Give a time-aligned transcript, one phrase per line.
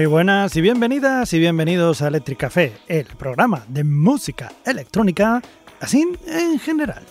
[0.00, 5.42] Muy buenas y bienvenidas y bienvenidos a Electric Café, el programa de música electrónica,
[5.78, 7.04] así en general.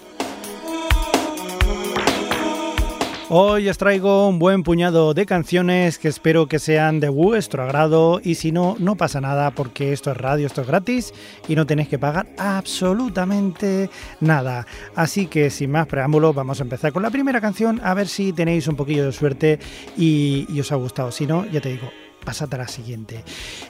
[3.29, 8.21] Hoy os traigo un buen puñado de canciones que espero que sean de vuestro agrado
[8.23, 11.14] y si no, no pasa nada porque esto es radio, esto es gratis
[11.47, 14.65] y no tenéis que pagar absolutamente nada.
[14.95, 18.33] Así que sin más preámbulos vamos a empezar con la primera canción a ver si
[18.33, 19.59] tenéis un poquillo de suerte
[19.95, 21.11] y, y os ha gustado.
[21.11, 21.92] Si no, ya te digo,
[22.29, 23.24] pasad a la siguiente.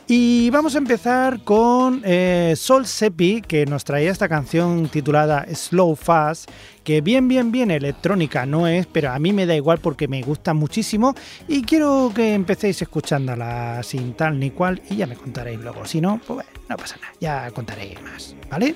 [0.05, 5.95] Y vamos a empezar con eh, Sol Sepi, que nos traía esta canción titulada Slow
[5.95, 6.51] Fast,
[6.83, 10.21] que bien, bien, bien electrónica no es, pero a mí me da igual porque me
[10.23, 11.15] gusta muchísimo
[11.47, 15.85] y quiero que empecéis escuchándola sin tal ni cual y ya me contaréis luego.
[15.85, 18.75] Si no, pues no pasa nada, ya contaré más, ¿vale?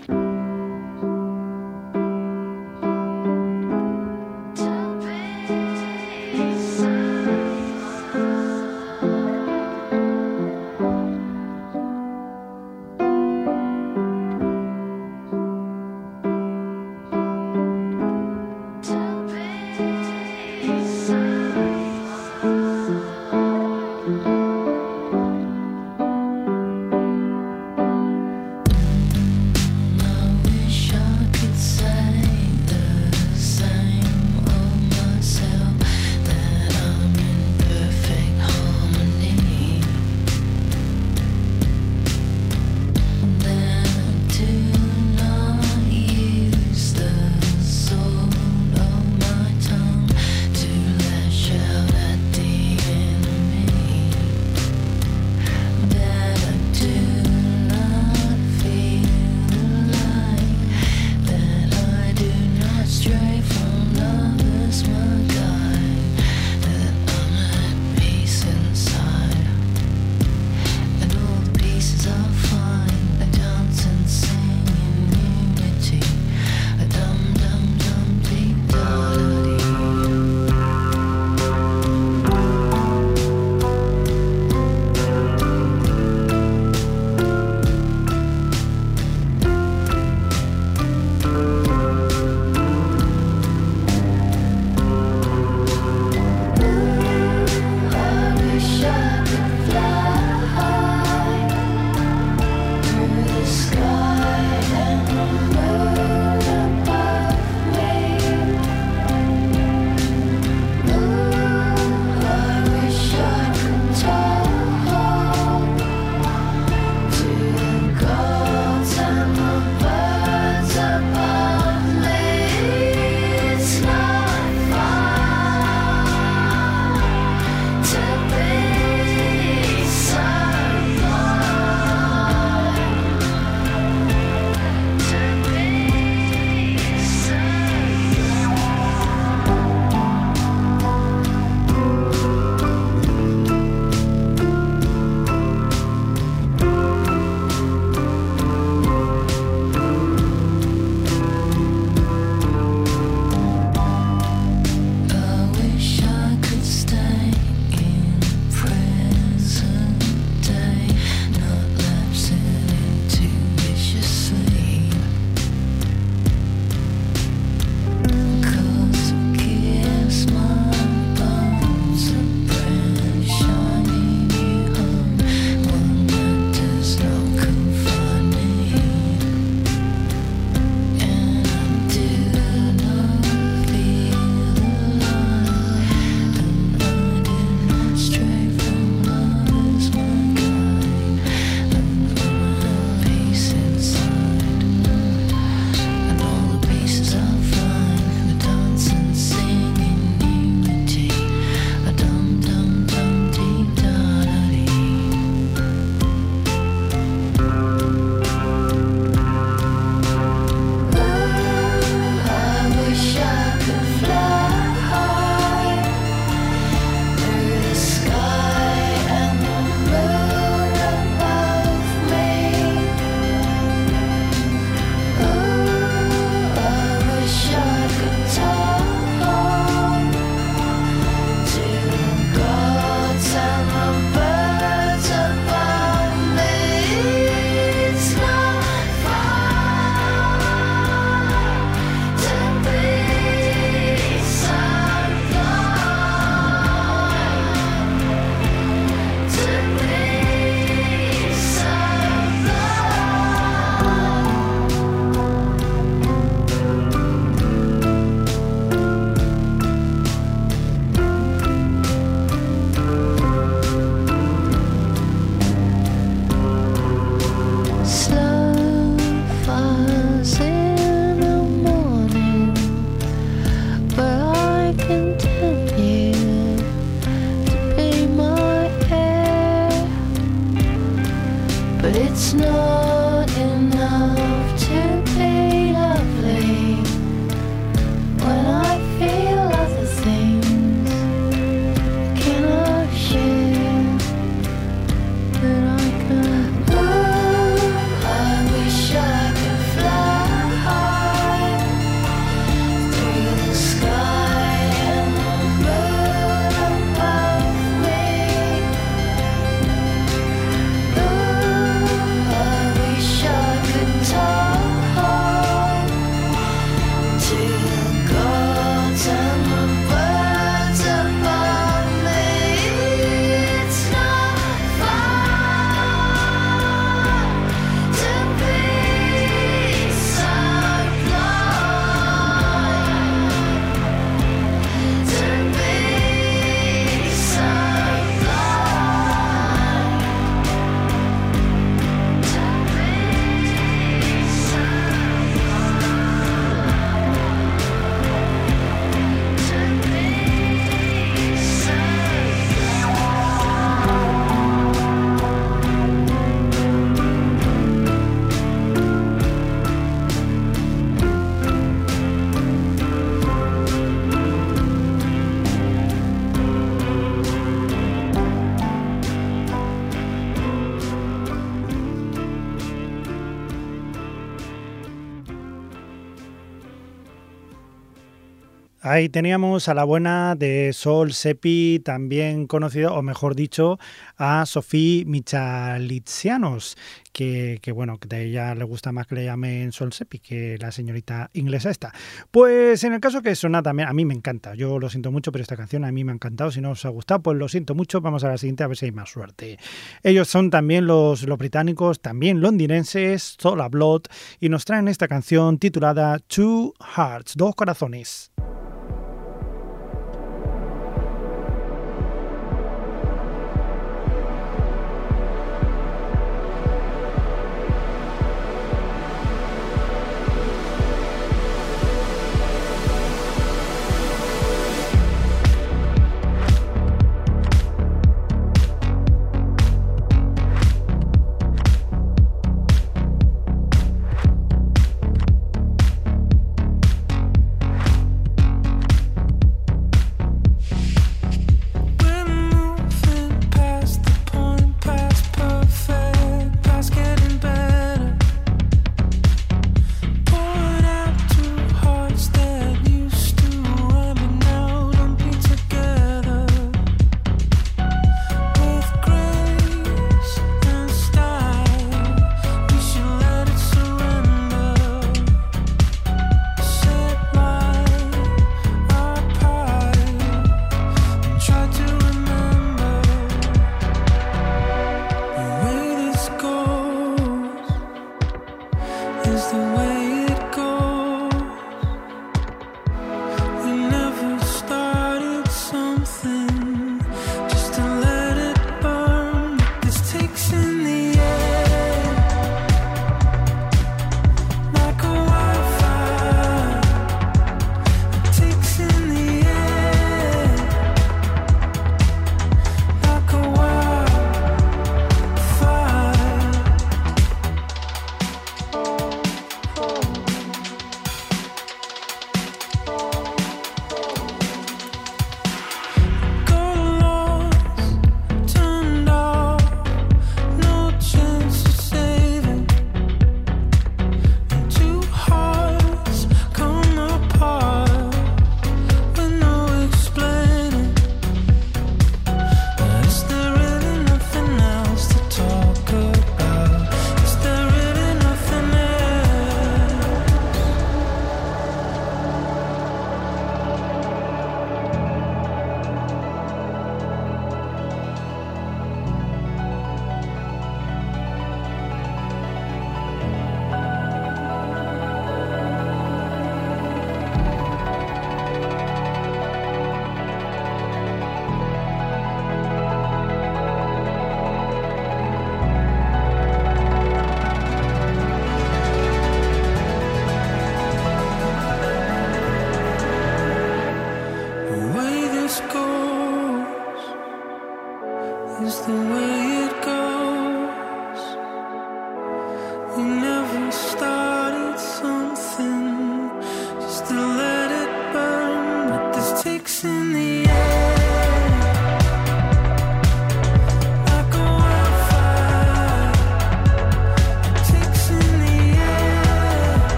[378.94, 383.80] Ahí teníamos a la buena de Sol Sepi, también conocido, o mejor dicho,
[384.18, 386.78] a Sofía Michalitsianos,
[387.12, 391.32] que, bueno, a ella le gusta más que le llamen Sol Sepi que la señorita
[391.34, 391.92] inglesa esta.
[392.30, 395.32] Pues en el caso que suena también, a mí me encanta, yo lo siento mucho,
[395.32, 397.50] pero esta canción a mí me ha encantado, si no os ha gustado, pues lo
[397.50, 399.58] siento mucho, vamos a la siguiente a ver si hay más suerte.
[400.04, 404.04] Ellos son también los, británicos, también londinenses, Soul Blood,
[404.40, 408.32] y nos traen esta canción titulada Two Hearts, dos corazones.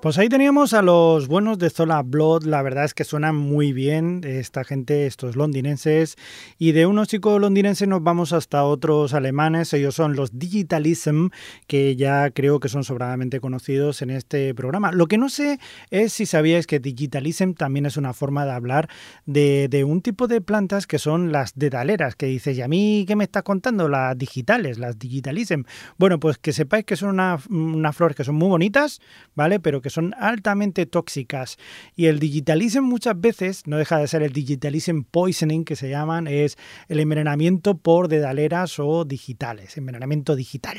[0.00, 3.72] Pues ahí teníamos a los buenos de Zola Blood, la verdad es que suenan muy
[3.72, 6.14] bien esta gente, estos londinenses,
[6.56, 11.30] y de unos chicos londinenses nos vamos hasta otros alemanes, ellos son los Digitalism,
[11.66, 14.92] que ya creo que son sobradamente conocidos en este programa.
[14.92, 15.58] Lo que no sé
[15.90, 18.88] es si sabíais que Digitalism también es una forma de hablar
[19.26, 23.04] de, de un tipo de plantas que son las dedaleras, que dices, ¿y a mí
[23.08, 23.88] qué me estás contando?
[23.88, 25.62] Las digitales, las Digitalism.
[25.98, 29.00] Bueno, pues que sepáis que son unas una flores que son muy bonitas,
[29.34, 29.58] ¿vale?
[29.58, 31.58] Pero que son altamente tóxicas.
[31.94, 36.26] Y el digitalism muchas veces, no deja de ser el digitalism poisoning que se llaman,
[36.26, 36.56] es
[36.88, 40.78] el envenenamiento por dedaleras o digitales, envenenamiento digital.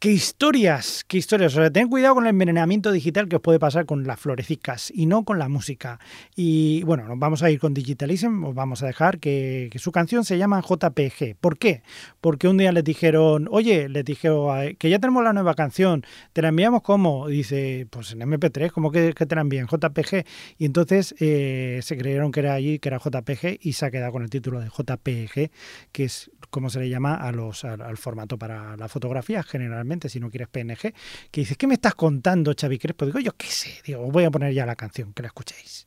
[0.00, 1.04] ¿Qué historias?
[1.06, 1.54] ¿Qué historias?
[1.54, 4.90] O sea, ten cuidado con el envenenamiento digital que os puede pasar con las florecicas
[4.94, 6.00] y no con la música.
[6.34, 10.24] Y bueno, nos vamos a ir con Digitalism, os vamos a dejar que, su canción
[10.24, 11.36] se llama JPG.
[11.38, 11.82] ¿Por qué?
[12.22, 16.02] Porque un día les dijeron, oye, les dijeron que ya tenemos la nueva canción,
[16.32, 17.28] ¿te la enviamos cómo?
[17.28, 19.66] dice, pues en MP3, ¿cómo que, te la envían?
[19.66, 20.24] JPG.
[20.56, 24.12] Y entonces eh, se creyeron que era allí, que era JPG y se ha quedado
[24.12, 25.50] con el título de JPG,
[25.92, 30.20] que es como se le llama a los, al formato para la fotografía generalmente si
[30.20, 30.94] no quieres PNG,
[31.30, 33.06] que dices, ¿qué me estás contando, Xavi Crespo?
[33.06, 35.86] Digo, yo qué sé, digo, voy a poner ya la canción, que la escuchéis.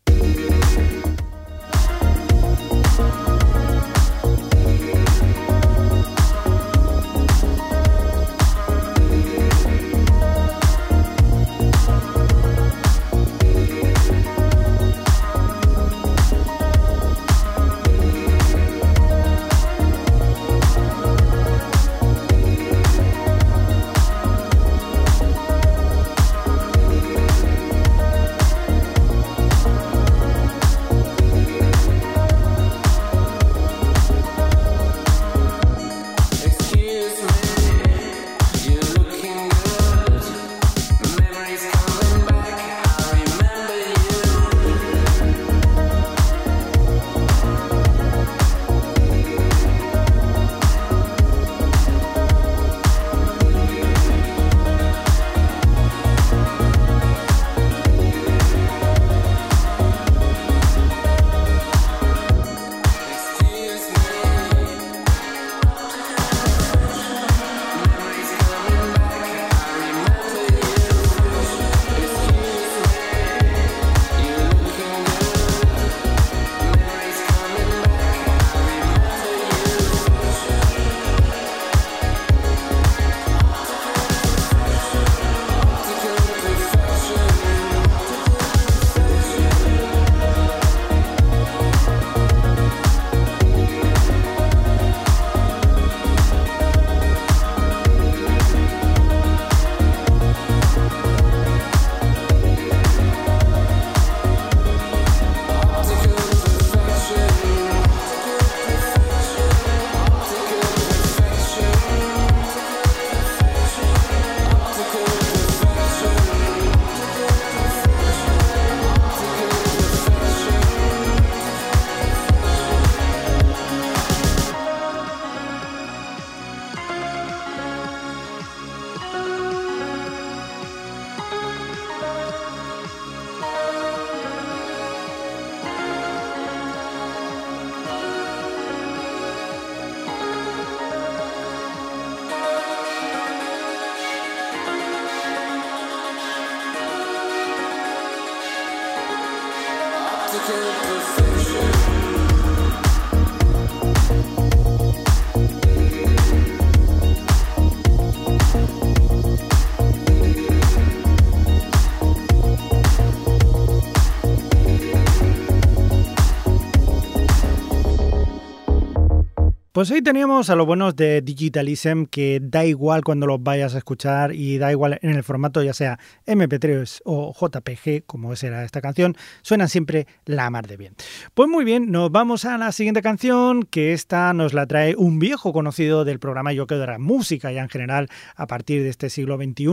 [169.83, 173.79] Pues ahí teníamos a los buenos de Digitalism que da igual cuando los vayas a
[173.79, 178.79] escuchar y da igual en el formato ya sea MP3 o JPG como será esta
[178.79, 180.95] canción, suenan siempre la mar de bien.
[181.33, 185.19] Pues muy bien, nos vamos a la siguiente canción que esta nos la trae un
[185.19, 188.87] viejo conocido del programa Yo que de la música ya en general a partir de
[188.89, 189.65] este siglo XXI,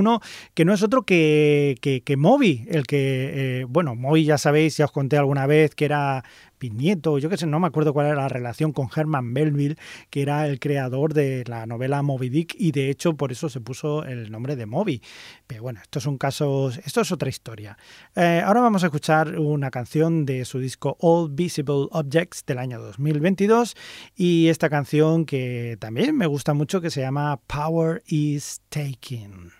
[0.55, 4.77] que no es otro que, que, que Moby, el que, eh, bueno, Moby ya sabéis,
[4.77, 6.25] ya os conté alguna vez que era
[6.61, 9.77] bisnieto, yo qué sé, no me acuerdo cuál era la relación con Herman Melville,
[10.11, 13.61] que era el creador de la novela Moby Dick y de hecho por eso se
[13.61, 15.03] puso el nombre de Moby.
[15.47, 17.77] Pero bueno, estos son casos, esto es otra historia.
[18.15, 22.81] Eh, ahora vamos a escuchar una canción de su disco All Visible Objects del año
[22.81, 23.75] 2022
[24.15, 29.60] y esta canción que también me gusta mucho que se llama Power is Taking.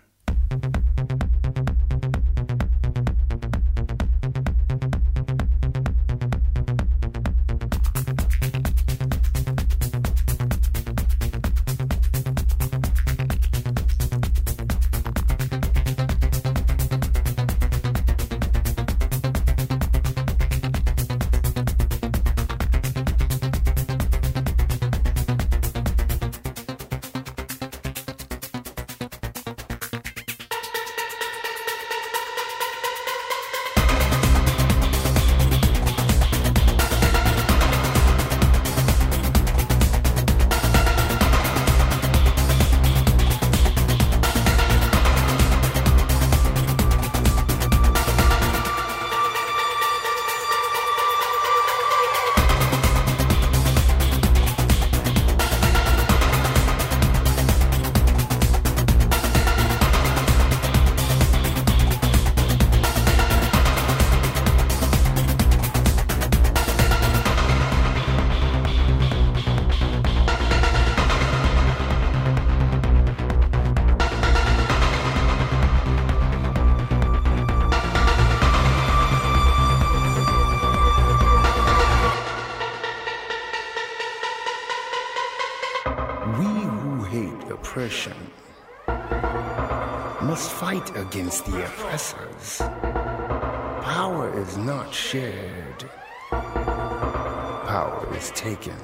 [97.71, 98.75] power is taken.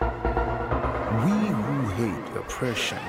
[0.00, 3.04] We who hate oppression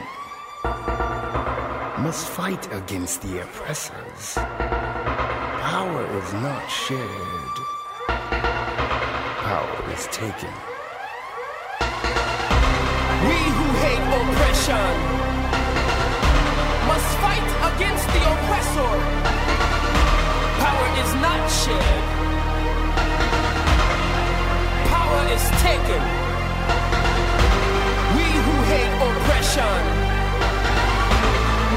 [2.06, 4.24] must fight against the oppressors.
[5.72, 7.56] Power is not shared,
[9.48, 10.54] power is taken.
[13.28, 14.92] We who hate oppression
[16.92, 18.92] must fight against the oppressor.
[20.64, 22.19] Power is not shared.
[25.36, 26.02] is taken.
[28.18, 29.82] We who hate oppression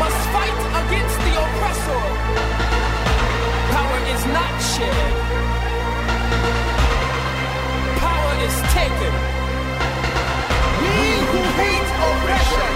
[0.00, 2.02] must fight against the oppressor.
[3.74, 5.16] Power is not shared.
[8.00, 9.14] Power is taken.
[10.96, 12.72] We who hate oppression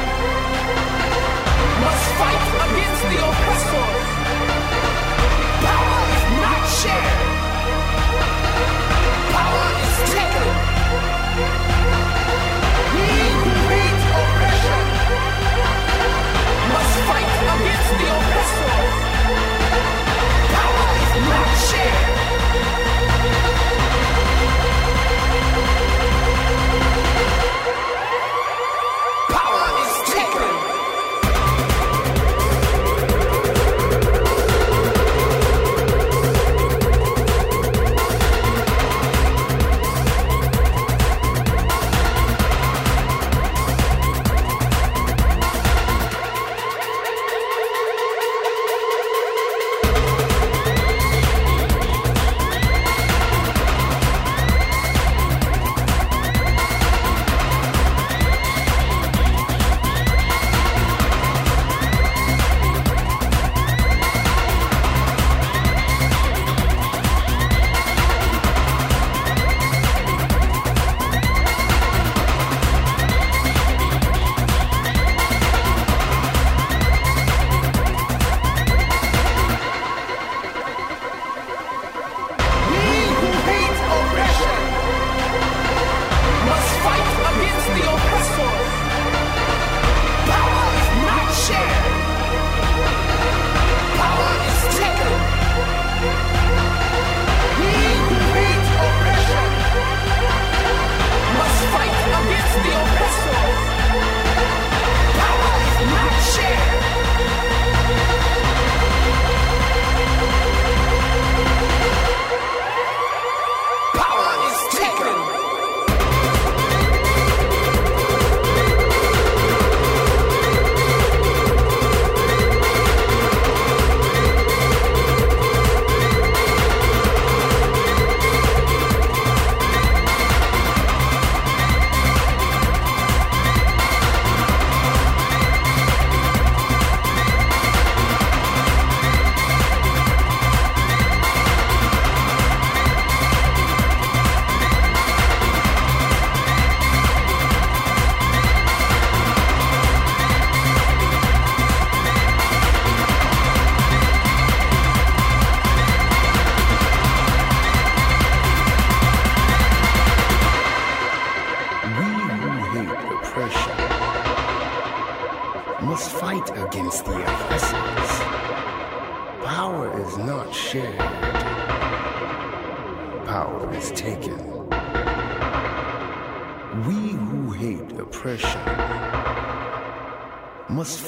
[1.84, 3.88] must fight against the oppressor.
[5.68, 7.35] Power is not shared.
[17.86, 18.25] The only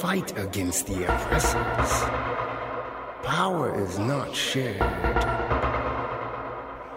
[0.09, 1.91] fight against the oppressors.
[3.21, 4.79] Power is not shared,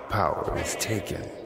[0.09, 1.41] power is taken.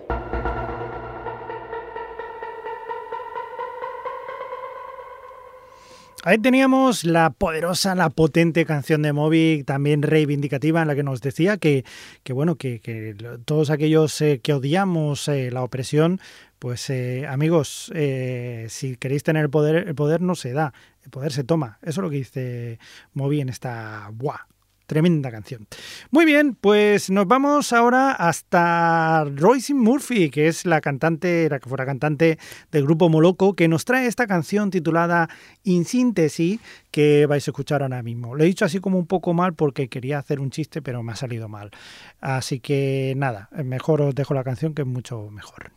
[6.27, 11.21] Ahí teníamos la poderosa, la potente canción de Moby, también reivindicativa, en la que nos
[11.21, 11.85] decía que,
[12.25, 16.19] que bueno, que, todos aquellos eh, que odiamos eh, la opresión,
[16.59, 21.11] pues eh, amigos, eh, si queréis tener el poder, el poder no se da, el
[21.11, 21.79] poder se toma.
[21.83, 22.81] Eso es lo que dice
[23.15, 24.49] Moby en esta buah,
[24.87, 25.67] Tremenda canción.
[26.13, 31.69] Muy bien, pues nos vamos ahora hasta Royce Murphy, que es la cantante, la que
[31.69, 32.39] fuera cantante
[32.71, 35.29] del grupo Moloco, que nos trae esta canción titulada
[35.65, 36.61] In Síntesis,
[36.93, 38.37] que vais a escuchar ahora mismo.
[38.37, 41.13] Lo he dicho así como un poco mal porque quería hacer un chiste, pero me
[41.13, 41.73] ha salido mal.
[42.21, 45.73] Así que nada, mejor os dejo la canción que es mucho mejor.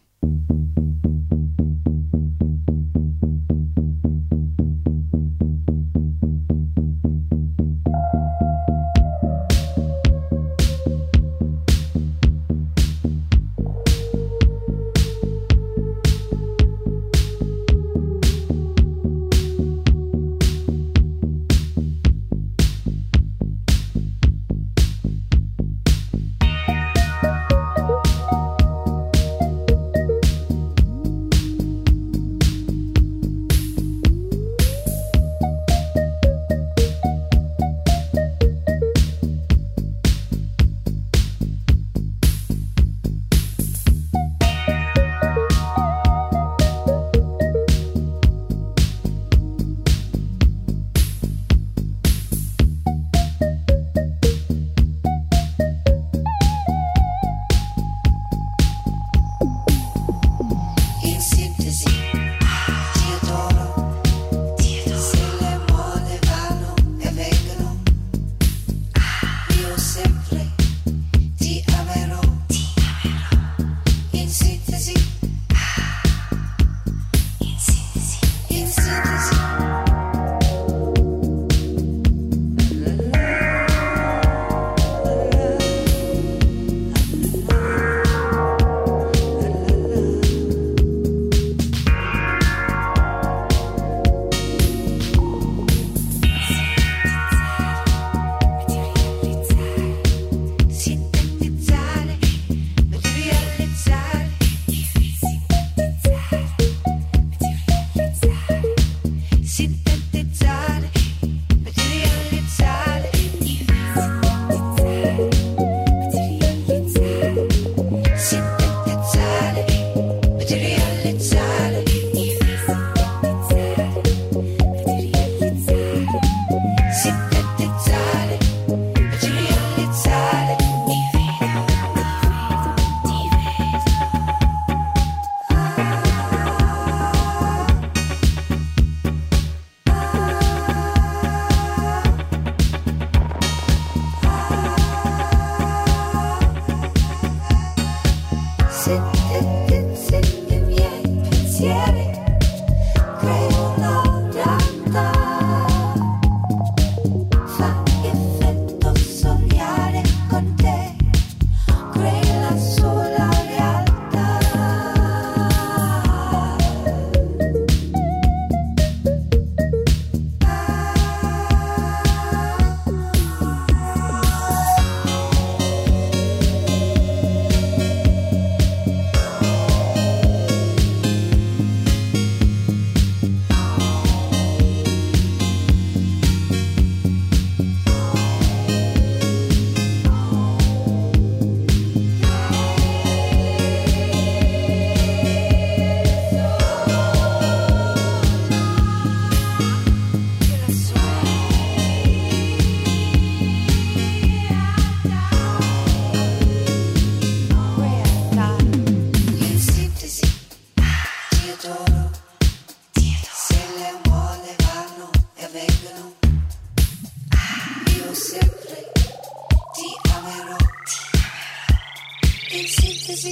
[222.91, 223.31] 心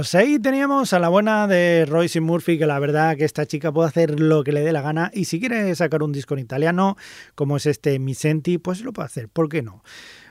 [0.00, 3.70] Pues ahí teníamos a la buena de Royce Murphy, que la verdad que esta chica
[3.70, 6.40] puede hacer lo que le dé la gana y si quiere sacar un disco en
[6.40, 6.96] italiano,
[7.34, 9.84] como es este Misenti, pues lo puede hacer, ¿por qué no?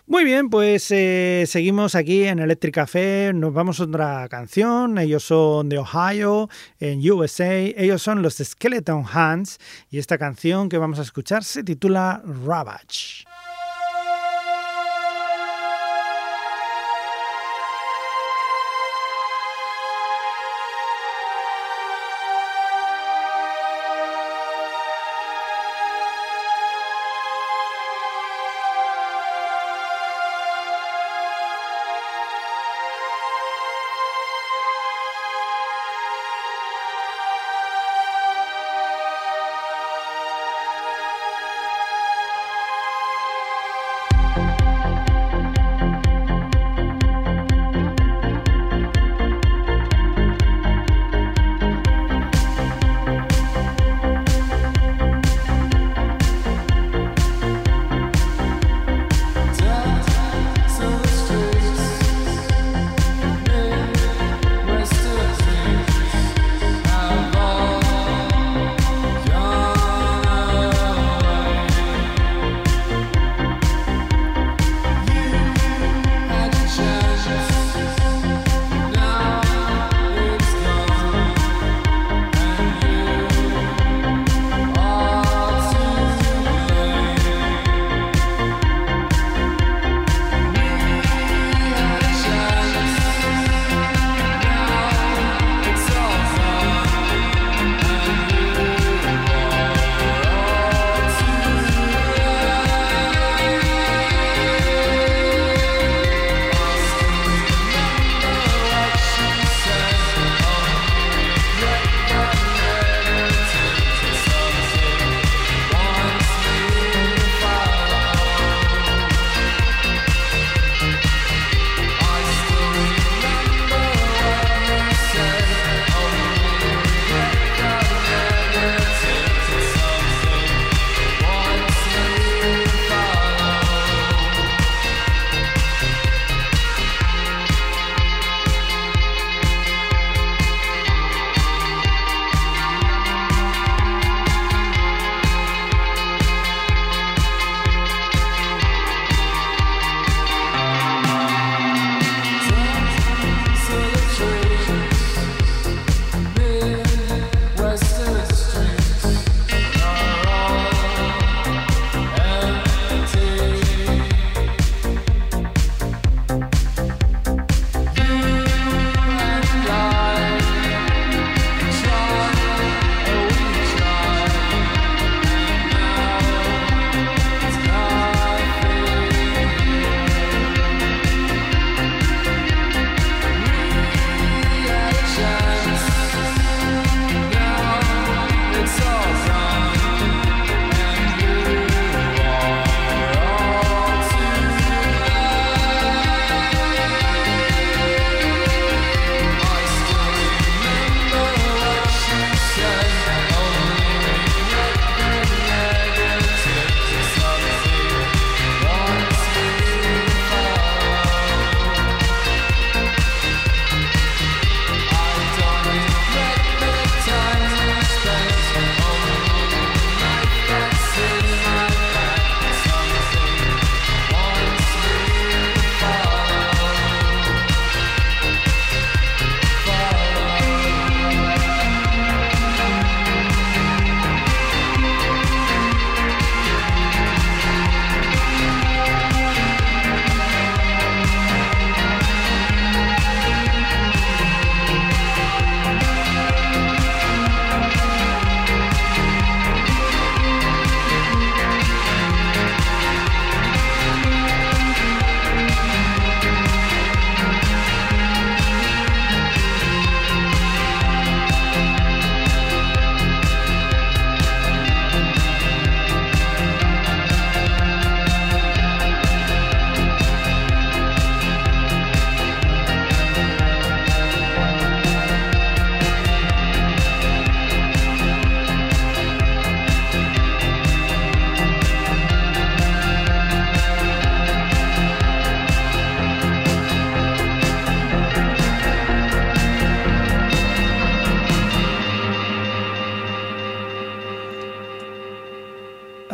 [0.07, 5.23] Muy bien, pues eh, seguimos aquí en Electric Café, nos vamos a otra canción, ellos
[5.23, 9.59] son de Ohio, en USA, ellos son los Skeleton Hands
[9.91, 13.28] y esta canción que vamos a escuchar se titula Ravage.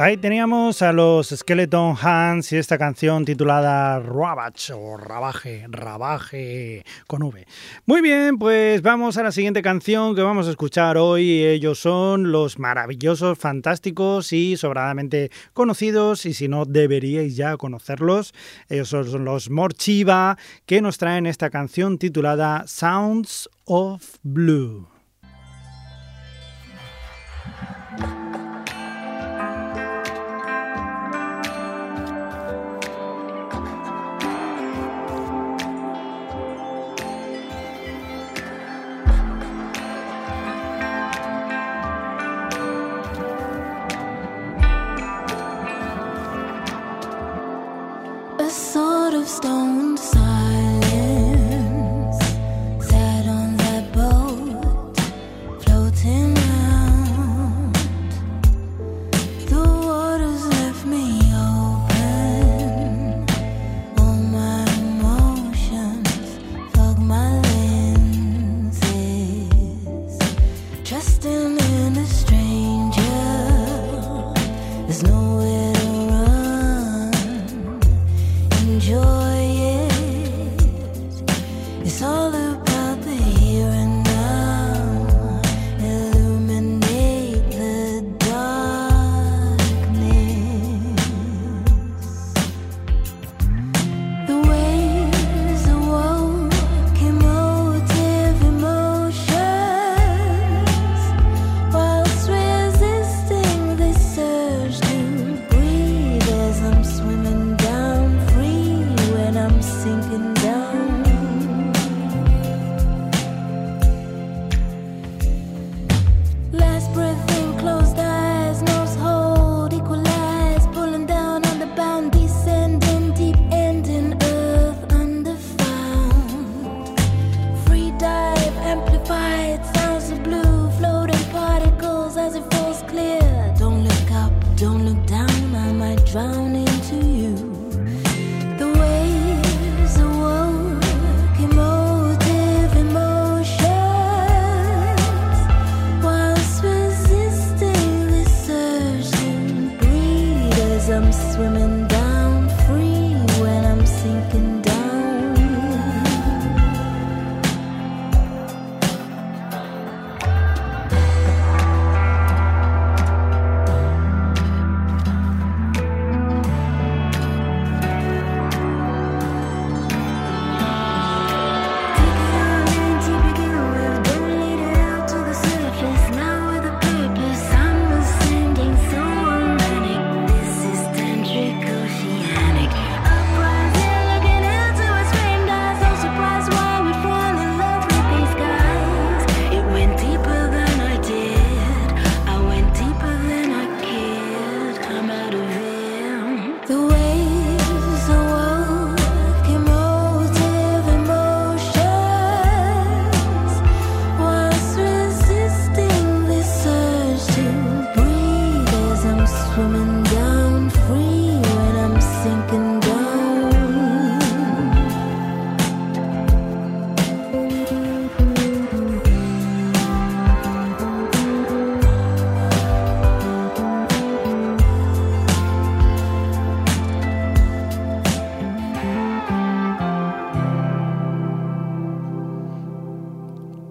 [0.06, 7.24] Ahí teníamos a los Skeleton Hands y esta canción titulada Ravage o Rabaje, Rabaje con
[7.24, 7.48] V.
[7.88, 11.44] Muy bien, pues vamos a la siguiente canción que vamos a escuchar hoy.
[11.44, 18.36] Ellos son los maravillosos, fantásticos y sobradamente conocidos y si no deberíais ya conocerlos.
[18.70, 20.38] Ellos son los Morchiva
[20.68, 24.95] que nos traen esta canción titulada Sounds of Blue.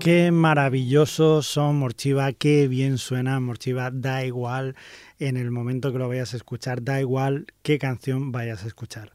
[0.04, 4.76] Qué maravillosos son Morchiva, qué bien suena Morchiva, da igual
[5.18, 9.12] en el momento que lo vayas a escuchar, da igual qué canción vayas a escuchar.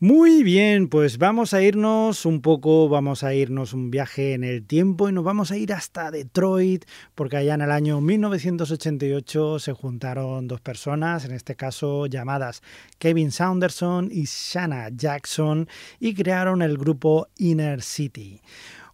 [0.00, 4.66] Muy bien, pues vamos a irnos un poco, vamos a irnos un viaje en el
[4.66, 6.84] tiempo y nos vamos a ir hasta Detroit,
[7.14, 12.62] porque allá en el año 1988 se juntaron dos personas, en este caso llamadas
[12.98, 15.66] Kevin Saunderson y Shanna Jackson,
[15.98, 18.42] y crearon el grupo Inner City.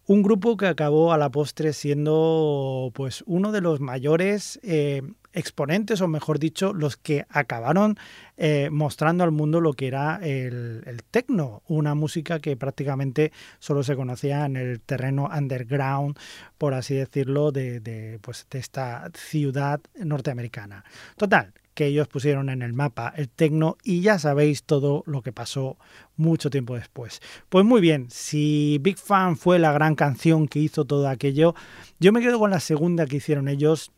[0.07, 6.01] Un grupo que acabó a la postre siendo pues uno de los mayores eh, exponentes,
[6.01, 7.97] o mejor dicho, los que acabaron
[8.35, 13.83] eh, mostrando al mundo lo que era el, el techno, una música que prácticamente solo
[13.83, 16.17] se conocía en el terreno underground,
[16.57, 20.83] por así decirlo, de, de, pues, de esta ciudad norteamericana.
[21.15, 25.31] Total, que ellos pusieron en el mapa el tecno y ya sabéis todo lo que
[25.31, 25.77] pasó
[26.15, 27.21] mucho tiempo después.
[27.49, 31.55] Pues muy bien, si Big Fan fue la gran canción que hizo todo aquello,
[31.99, 33.91] yo me quedo con la segunda que hicieron ellos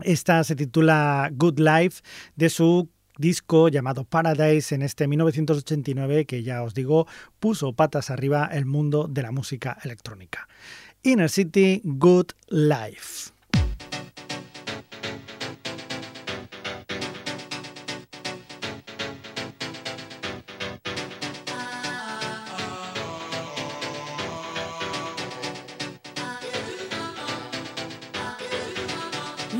[0.00, 2.02] Esta se titula Good Life
[2.36, 2.88] de su
[3.18, 7.08] disco llamado Paradise en este 1989 que ya os digo
[7.40, 10.48] puso patas arriba el mundo de la música electrónica.
[11.02, 13.37] Inner City Good Life.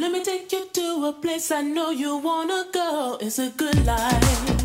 [0.08, 3.18] Let me take you to a place I know you wanna go.
[3.20, 4.57] It's a good life.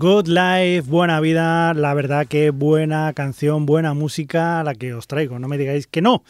[0.00, 5.40] Good Life, buena vida, la verdad que buena canción, buena música la que os traigo,
[5.40, 6.22] no me digáis que no.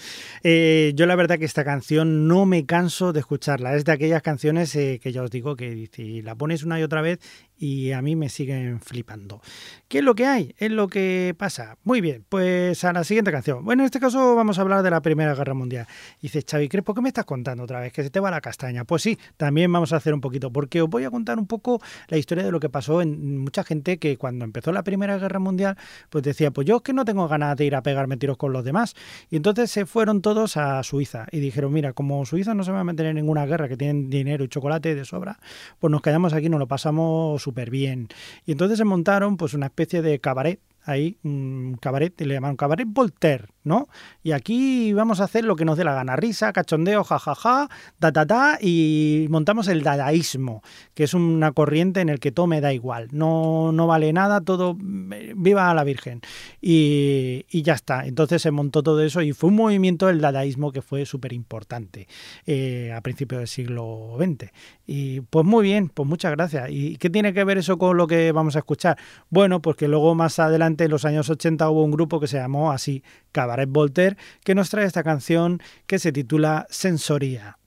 [0.42, 4.22] Eh, yo la verdad que esta canción no me canso de escucharla, es de aquellas
[4.22, 7.18] canciones eh, que ya os digo que si la pones una y otra vez
[7.59, 9.42] y a mí me siguen flipando.
[9.88, 10.54] ¿Qué es lo que hay?
[10.59, 11.76] Es lo que pasa.
[11.84, 13.64] Muy bien, pues a la siguiente canción.
[13.64, 15.86] Bueno, en este caso vamos a hablar de la Primera Guerra Mundial.
[16.22, 17.92] Dice Xavi ¿por qué me estás contando otra vez?
[17.92, 18.84] Que se te va la castaña.
[18.84, 21.80] Pues sí, también vamos a hacer un poquito, porque os voy a contar un poco
[22.09, 25.40] la historia de lo que pasó en mucha gente que cuando empezó la Primera Guerra
[25.40, 25.76] Mundial,
[26.11, 28.52] pues decía, pues yo es que no tengo ganas de ir a pegarme tiros con
[28.52, 28.94] los demás.
[29.30, 32.80] Y entonces se fueron todos a Suiza y dijeron, mira, como Suiza no se va
[32.80, 35.38] a meter en ninguna guerra, que tienen dinero y chocolate de sobra,
[35.80, 38.09] pues nos quedamos aquí, nos lo pasamos bien.
[38.46, 42.86] Y entonces se montaron pues una especie de cabaret ahí, un cabaret, le llamaron cabaret
[42.88, 43.88] Voltaire, ¿no?
[44.22, 47.68] Y aquí vamos a hacer lo que nos dé la gana, risa, cachondeo, jajaja,
[47.98, 50.62] da ta ta, y montamos el dadaísmo,
[50.94, 54.40] que es una corriente en el que todo me da igual, no, no vale nada,
[54.40, 56.20] todo, viva la Virgen.
[56.60, 60.72] Y, y ya está, entonces se montó todo eso y fue un movimiento del dadaísmo
[60.72, 62.08] que fue súper importante
[62.46, 64.50] eh, a principios del siglo XX.
[64.86, 66.70] Y pues muy bien, pues muchas gracias.
[66.70, 68.96] ¿Y qué tiene que ver eso con lo que vamos a escuchar?
[69.28, 72.72] Bueno, pues luego más adelante, en los años 80, hubo un grupo que se llamó
[72.72, 73.02] así,
[73.32, 77.57] Cabaret Voltaire, que nos trae esta canción que se titula Sensoría.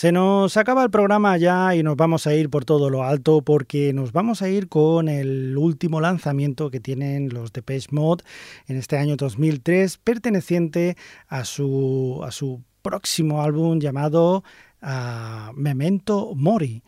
[0.00, 3.42] Se nos acaba el programa ya y nos vamos a ir por todo lo alto
[3.42, 8.24] porque nos vamos a ir con el último lanzamiento que tienen los Depeche Mode
[8.66, 10.96] en este año 2003 perteneciente
[11.28, 14.42] a su, a su próximo álbum llamado
[14.80, 16.82] ah, Memento Mori.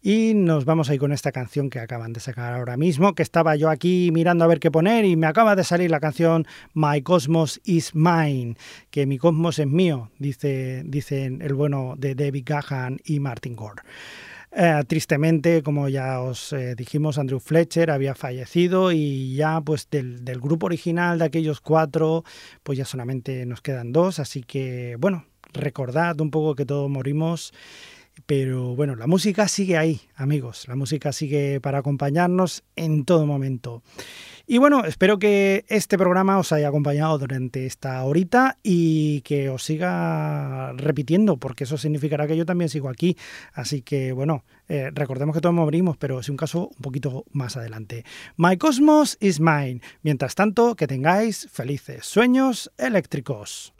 [0.00, 3.56] Y nos vamos ahí con esta canción que acaban de sacar ahora mismo, que estaba
[3.56, 7.02] yo aquí mirando a ver qué poner y me acaba de salir la canción My
[7.02, 8.54] Cosmos is Mine,
[8.90, 13.82] que mi cosmos es mío, dice, dicen el bueno de David Gahan y Martin Gore.
[14.52, 20.24] Eh, tristemente, como ya os eh, dijimos, Andrew Fletcher había fallecido y ya pues del,
[20.24, 22.24] del, grupo original de aquellos cuatro,
[22.62, 27.52] pues ya solamente nos quedan dos, así que bueno, recordad un poco que todos morimos
[28.26, 30.66] pero bueno, la música sigue ahí, amigos.
[30.68, 33.82] La música sigue para acompañarnos en todo momento.
[34.46, 39.62] Y bueno, espero que este programa os haya acompañado durante esta horita y que os
[39.62, 43.16] siga repitiendo, porque eso significará que yo también sigo aquí.
[43.52, 47.58] Así que bueno, eh, recordemos que todos morimos, pero es un caso un poquito más
[47.58, 48.04] adelante.
[48.38, 49.80] My Cosmos is mine.
[50.02, 53.74] Mientras tanto, que tengáis felices sueños eléctricos.